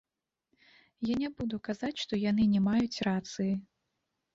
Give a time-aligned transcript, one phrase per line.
[1.11, 3.53] Я не буду казаць, што яны не маюць рацыі.